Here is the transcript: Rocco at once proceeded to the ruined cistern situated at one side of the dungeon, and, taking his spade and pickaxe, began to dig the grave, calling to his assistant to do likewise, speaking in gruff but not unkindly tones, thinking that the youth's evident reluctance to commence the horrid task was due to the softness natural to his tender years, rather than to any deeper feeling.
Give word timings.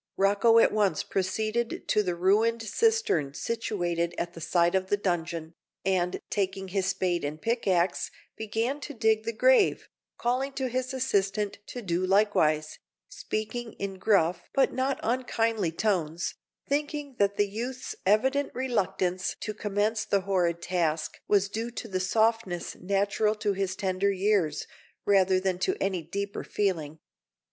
Rocco 0.17 0.57
at 0.57 0.71
once 0.71 1.03
proceeded 1.03 1.87
to 1.89 2.01
the 2.01 2.15
ruined 2.15 2.63
cistern 2.63 3.35
situated 3.35 4.15
at 4.17 4.33
one 4.35 4.41
side 4.41 4.73
of 4.73 4.87
the 4.89 4.97
dungeon, 4.97 5.53
and, 5.85 6.19
taking 6.31 6.69
his 6.69 6.87
spade 6.87 7.23
and 7.23 7.39
pickaxe, 7.39 8.09
began 8.35 8.79
to 8.79 8.95
dig 8.95 9.25
the 9.25 9.31
grave, 9.31 9.89
calling 10.17 10.53
to 10.53 10.69
his 10.69 10.91
assistant 10.91 11.59
to 11.67 11.83
do 11.83 12.03
likewise, 12.03 12.79
speaking 13.09 13.73
in 13.73 13.99
gruff 13.99 14.49
but 14.55 14.73
not 14.73 14.99
unkindly 15.03 15.71
tones, 15.71 16.33
thinking 16.67 17.15
that 17.19 17.37
the 17.37 17.47
youth's 17.47 17.95
evident 18.03 18.49
reluctance 18.55 19.35
to 19.39 19.53
commence 19.53 20.03
the 20.03 20.21
horrid 20.21 20.63
task 20.63 21.19
was 21.27 21.47
due 21.47 21.69
to 21.69 21.87
the 21.87 21.99
softness 21.99 22.75
natural 22.77 23.35
to 23.35 23.53
his 23.53 23.75
tender 23.75 24.09
years, 24.11 24.65
rather 25.05 25.39
than 25.39 25.59
to 25.59 25.77
any 25.79 26.01
deeper 26.01 26.43
feeling. 26.43 26.97